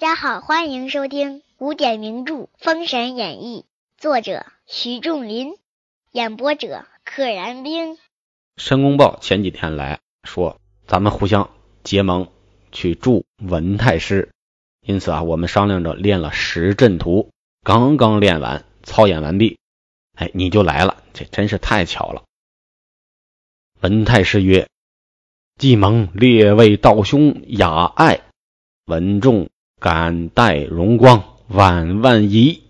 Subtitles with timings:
[0.00, 3.66] 大家好，欢迎收听古典名著《封神演义》，
[4.00, 5.58] 作者徐仲林，
[6.10, 7.98] 演播者可燃冰。
[8.56, 11.50] 申公豹前几天来说，咱们互相
[11.84, 12.28] 结盟
[12.72, 14.30] 去助文太师，
[14.80, 17.28] 因此啊，我们商量着练了十阵图，
[17.62, 19.58] 刚刚练完，操演完毕，
[20.14, 22.22] 哎，你就来了，这真是太巧了。
[23.82, 24.66] 文太师曰
[25.60, 28.22] ：“计蒙列位道兄雅爱，
[28.86, 32.62] 文仲。”敢戴荣光，万万一。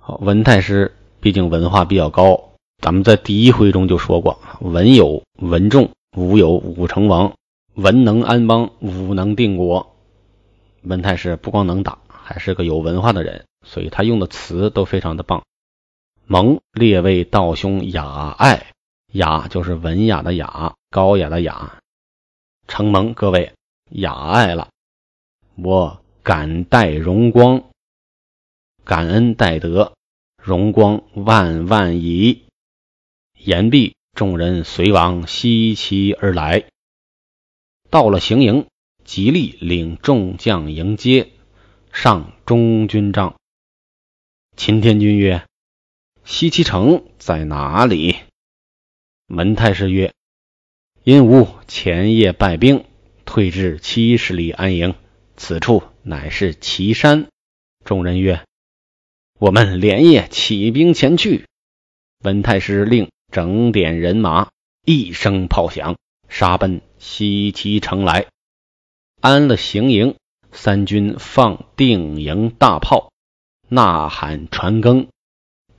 [0.00, 7.34] 好，文太师毕竟文化比较高，咱们在第一回中就说过，文有文重，武有武成王，
[7.74, 9.94] 文能安邦，武能定国。
[10.82, 15.44] 文太师不光能打，还是个有文化的人，所以他用的词都非常的棒。
[16.26, 18.72] 蒙列位道兄雅爱，
[19.12, 21.78] 雅就是文雅的雅，高雅的雅。
[22.66, 23.52] 承蒙各位
[23.90, 24.71] 雅爱了。
[25.64, 27.70] 我感戴荣光，
[28.82, 29.94] 感恩戴德，
[30.36, 32.42] 荣光万万矣。
[33.38, 36.64] 言毕，众人随往西岐而来。
[37.90, 38.66] 到了行营，
[39.04, 41.30] 吉利领众将迎接，
[41.92, 43.36] 上中军帐。
[44.56, 45.46] 秦天君曰
[46.24, 48.16] ：“西岐城在哪里？”
[49.28, 50.12] 门太师曰
[51.04, 52.84] ：“因吾前夜败兵，
[53.24, 54.96] 退至七十里安营。”
[55.36, 57.28] 此处乃是岐山。
[57.84, 58.44] 众人曰
[59.40, 61.46] ：“我们连夜起兵前去。”
[62.22, 64.50] 文太师令整点人马，
[64.84, 65.96] 一声炮响，
[66.28, 68.26] 杀奔西岐城来。
[69.20, 70.16] 安了行营，
[70.52, 73.10] 三军放定营大炮，
[73.68, 75.08] 呐喊传更，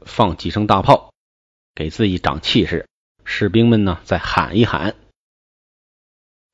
[0.00, 1.12] 放几声大炮，
[1.74, 2.86] 给自己长气势。
[3.24, 4.96] 士兵们呢，再喊一喊。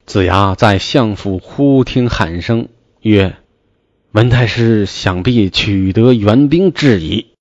[0.05, 2.69] 子牙在相府忽听喊声。
[3.09, 3.39] 曰
[4.13, 7.35] ：“文太师想必取得援兵至矣。”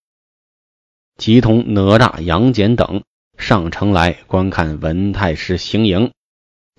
[1.18, 3.04] 即同哪吒、杨戬等
[3.38, 6.12] 上城来观看文太师行营。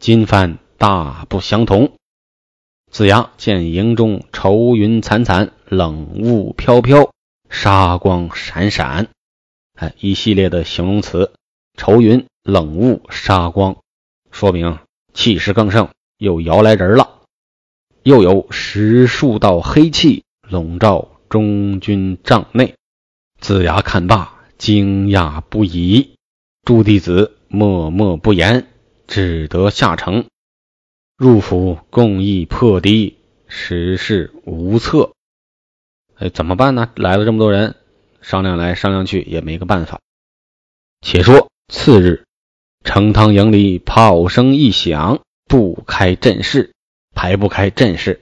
[0.00, 1.92] 今番大不相同。
[2.90, 7.12] 子牙见营中愁云惨惨，冷雾飘飘，
[7.50, 9.08] 杀光闪闪，
[9.74, 11.32] 哎，一系列的形容词：
[11.76, 13.76] 愁云、冷雾、杀光，
[14.30, 14.78] 说明
[15.12, 17.17] 气势更盛，又摇来人了。
[18.02, 22.74] 又有十数道黑气笼罩中军帐内，
[23.40, 26.14] 子牙看罢，惊讶不已。
[26.62, 28.66] 诸弟子默默不言，
[29.06, 30.26] 只得下城
[31.16, 35.12] 入府，共议破敌，时事无策。
[36.16, 36.90] 哎，怎么办呢？
[36.96, 37.74] 来了这么多人，
[38.20, 40.00] 商量来商量去也没个办法。
[41.00, 42.24] 且说次日，
[42.84, 46.72] 成汤营里炮声一响，不开阵势。
[47.20, 48.20] 排不开阵势，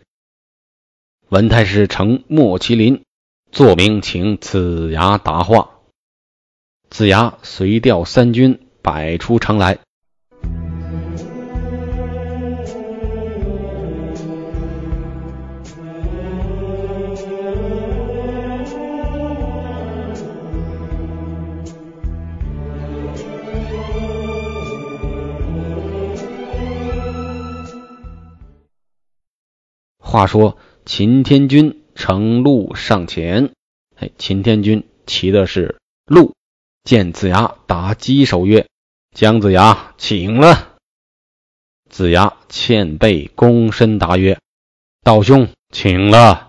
[1.28, 3.02] 文太师乘莫麒麟，
[3.52, 5.82] 坐明请子牙答话。
[6.88, 9.80] 子牙随调三军摆出城来。
[30.16, 30.56] 话说
[30.86, 33.52] 秦天君乘鹿上前，
[33.96, 36.32] 哎，秦天君骑的是鹿，
[36.84, 38.66] 见子牙打鸡首曰
[39.14, 40.78] ：“姜子牙，请了。”
[41.90, 44.38] 子牙欠背躬身答曰
[45.04, 46.48] ：“道兄，请了。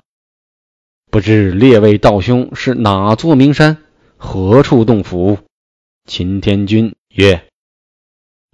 [1.11, 3.83] 不知列位道兄是哪座名山，
[4.15, 5.39] 何处洞府？”
[6.07, 7.45] 秦天君曰：“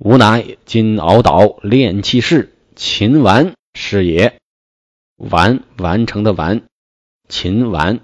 [0.03, 4.40] 吾乃金鳌岛炼气士秦完是也。”
[5.18, 6.63] 完完成的完，
[7.30, 8.01] 秦完，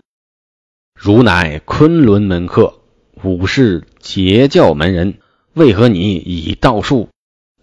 [0.93, 2.79] 汝乃昆仑门客，
[3.23, 5.17] 吾是截教门人，
[5.53, 7.09] 为何你以道术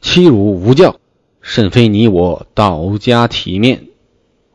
[0.00, 1.00] 欺辱吾教？
[1.40, 3.86] 甚非你我道家体面。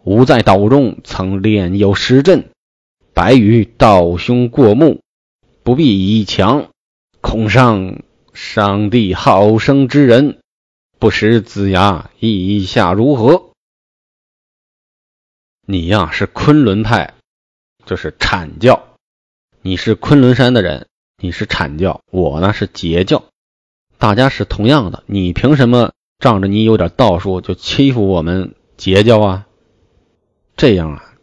[0.04, 2.50] 吾在岛中曾练有十阵，
[3.14, 5.00] 白与道兄过目，
[5.64, 6.70] 不必以强，
[7.22, 8.02] 恐伤
[8.34, 10.40] 上帝好生之人。
[11.00, 13.51] 不识子牙意下如何？
[15.72, 17.14] 你呀是昆仑派，
[17.86, 18.98] 就是阐教；
[19.62, 20.88] 你是昆仑山的人，
[21.18, 23.24] 你是阐教；我呢是截教。
[23.98, 29.48] 大家是同样的，你凭什么仗着你有点道术就欺负我们截教啊？
[30.58, 31.14] 这样啊，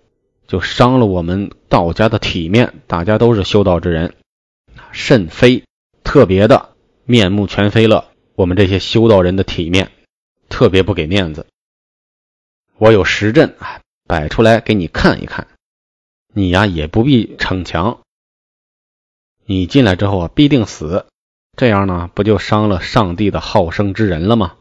[0.46, 2.72] 就伤了我们道家的体面。
[2.86, 4.14] 大家都是修道之人，
[4.92, 5.64] 甚非
[6.04, 6.70] 特别的
[7.04, 9.90] 面目全非了我们这些修道人的体面，
[10.48, 11.44] 特别不给面子。
[12.78, 13.82] 我有实阵啊。
[14.08, 15.46] 摆出来给你看一看。
[16.32, 18.00] 你呀也不必逞强，
[19.44, 21.06] 你进来之后啊必定死，
[21.56, 24.56] 这样呢不就伤了上帝的好生之人了吗？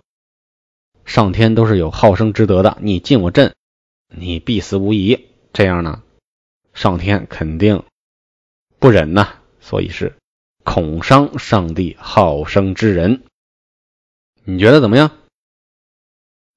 [1.06, 3.56] 上天都是有好生之德的，你进我阵，
[4.10, 5.28] 你必死无疑。
[5.54, 6.04] 这样呢，
[6.74, 7.84] 上天肯定
[8.80, 10.18] 不忍呐，所以是
[10.64, 13.24] 恐伤上帝好生之人。
[14.44, 15.12] 你觉得怎么样？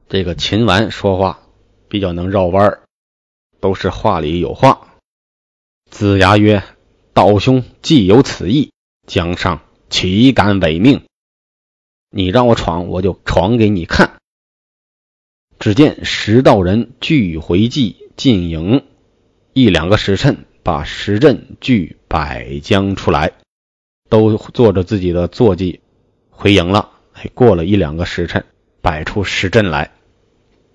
[0.08, 1.42] 这个秦完说话
[1.90, 2.82] 比较能绕弯儿，
[3.58, 4.88] 都是话里有话。
[5.90, 6.62] 子牙曰
[7.12, 8.70] ：“道兄既有此意，
[9.08, 9.60] 江上
[9.90, 11.02] 岂敢违命？
[12.10, 14.18] 你让我闯，我就闯给你看。”
[15.58, 18.86] 只见十道人聚回计进营，
[19.52, 23.32] 一两个时辰把石阵聚百将出来，
[24.08, 25.80] 都坐着自己的坐骑
[26.30, 26.92] 回营了。
[27.14, 28.46] 哎，过了一两个时辰，
[28.80, 29.90] 摆出石阵来。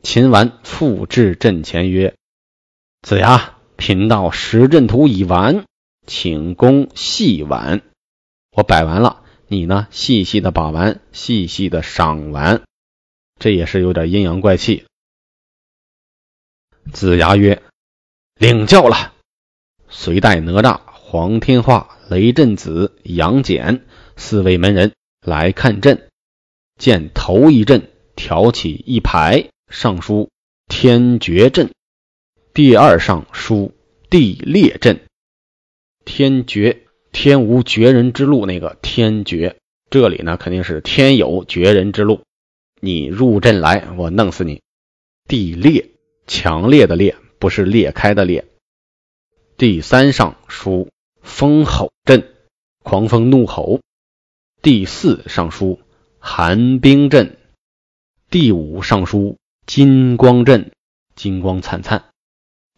[0.05, 2.13] 秦完复至阵前曰
[3.01, 5.65] ：“子牙，贫道石阵图已完，
[6.05, 7.81] 请公细玩。
[8.51, 12.61] 我摆完了，你呢，细细的把玩，细细的赏玩。”
[13.41, 14.85] 这也是有点阴阳怪气。
[16.93, 17.63] 子牙曰
[18.39, 19.15] ：“领教了。”
[19.89, 23.83] 随带哪吒、黄天化、雷震子、杨戬
[24.15, 24.93] 四位门人
[25.25, 26.09] 来看阵，
[26.79, 30.29] 见头一阵挑起一排，上书
[30.69, 31.71] “天绝阵”，
[32.53, 33.73] 第二上书
[34.09, 35.01] “地裂阵”。
[36.05, 39.57] 天绝，天无绝人之路，那个天绝，
[39.89, 42.21] 这里呢肯定是天有绝人之路。
[42.79, 44.61] 你入阵来，我弄死你！
[45.27, 45.89] 地裂，
[46.27, 48.45] 强烈的裂，不是裂开的裂。
[49.57, 50.89] 第三上书
[51.21, 52.31] 风吼阵，
[52.83, 53.81] 狂风怒吼。
[54.61, 55.79] 第四上书
[56.19, 57.37] 寒冰阵。
[58.29, 60.71] 第五上书金光阵，
[61.15, 62.05] 金光灿灿。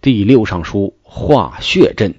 [0.01, 2.15] 第六上书化血阵，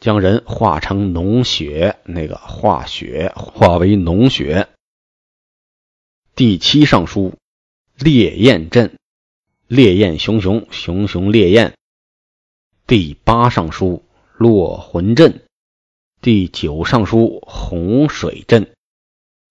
[0.00, 4.68] 将人化成脓血，那个化血化为脓血。
[6.34, 7.34] 第七上书
[7.94, 8.96] 烈焰阵，
[9.66, 11.74] 烈焰熊熊，熊熊烈焰。
[12.86, 14.02] 第八上书
[14.38, 15.42] 落魂阵，
[16.22, 18.72] 第九上书洪水阵。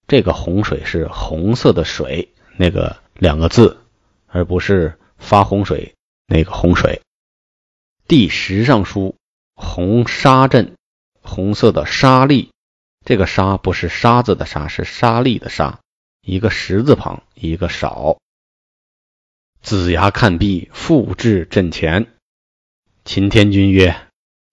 [0.08, 3.85] 这个洪水是红色的水，那个两个字，
[4.36, 5.96] 而不是发洪水
[6.28, 7.02] 那个洪水。
[8.06, 9.16] 第十上书
[9.54, 10.76] 红沙阵，
[11.22, 12.52] 红色的沙粒，
[13.06, 15.80] 这个沙不是沙子的沙，是沙粒的沙。
[16.22, 18.18] 一个十字旁，一个少。
[19.62, 22.12] 子牙看毕，复至阵前。
[23.06, 23.96] 秦天君曰：“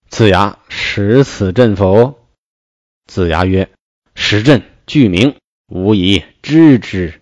[0.07, 2.25] 子牙识此阵否？”
[3.05, 3.69] 子牙曰
[4.15, 5.35] ：“识阵具名，
[5.67, 7.19] 吾已知之。”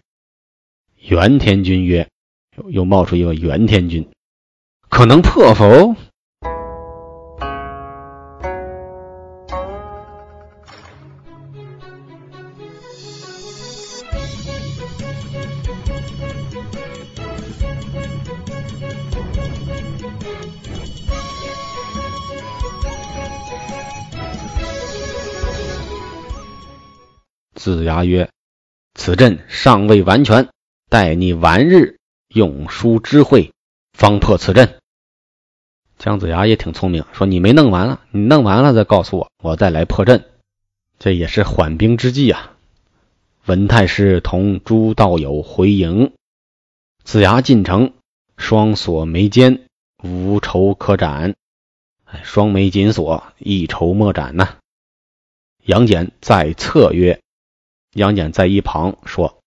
[1.02, 2.08] 元天君曰
[2.70, 4.10] ：“又冒出一个元天君，
[4.90, 5.96] 可能破否？”
[27.54, 28.28] 子牙曰
[28.98, 30.50] ：“此阵尚未完全，
[30.90, 32.00] 待你晚日
[32.34, 33.52] 用书知会，
[33.94, 34.80] 方破此阵。”
[35.98, 40.26] 姜子牙也挺聪明，说：“你没弄完了，你弄完了再告诉我，我再来破阵。
[40.98, 42.58] 这也是缓兵之计啊。”
[43.46, 46.14] 文太师同诸道友回营，
[47.04, 47.94] 子牙进城，
[48.38, 49.66] 双锁眉间，
[50.04, 51.36] 无愁可展。
[52.06, 54.58] 哎，双眉紧锁，一筹莫展呐。
[55.64, 57.20] 杨戬在侧曰。
[57.94, 59.40] 杨戬在一旁说：“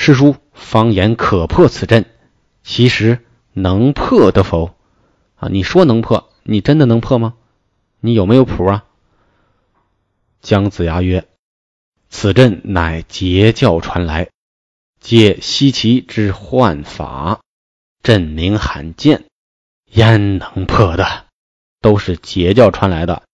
[0.00, 2.06] 师叔方言可破此阵，
[2.62, 3.18] 其实
[3.52, 4.76] 能破的否？
[5.34, 7.34] 啊，你说能破，你真的能破吗？
[7.98, 8.84] 你有没有谱啊？”
[10.40, 11.26] 姜子牙曰
[12.10, 14.30] ：“此阵乃截教传来，
[15.00, 17.40] 借西岐之幻法，
[18.00, 19.24] 阵名罕见，
[19.90, 21.26] 焉能破的？
[21.80, 23.24] 都是截教传来的，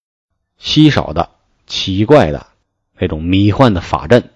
[0.56, 1.28] 稀少的、
[1.66, 2.46] 奇怪的
[2.98, 4.30] 那种迷幻的法阵。”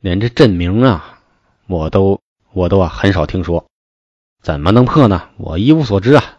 [0.00, 1.20] 连这阵名啊，
[1.66, 2.20] 我都
[2.52, 3.66] 我都啊很少听说，
[4.42, 5.30] 怎么能破呢？
[5.36, 6.38] 我一无所知啊，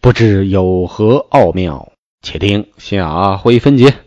[0.00, 4.04] 不知有何奥妙，且听下回分解。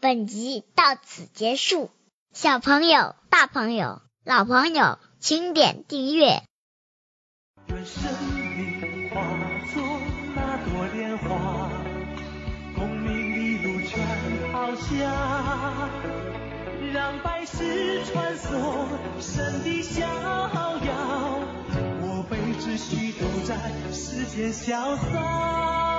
[0.00, 1.90] 本集到此结束，
[2.32, 6.42] 小朋友、大朋友、老朋友，请点订阅。
[7.66, 8.02] 愿生
[8.54, 9.20] 命化
[9.74, 9.82] 作
[10.36, 11.70] 那朵莲花，
[12.76, 16.27] 功名利禄全抛下。
[16.92, 18.86] 让百世穿梭，
[19.20, 21.40] 神的逍遥，
[22.00, 23.08] 我辈只需。
[23.48, 23.54] 在
[23.90, 25.97] 世间潇洒。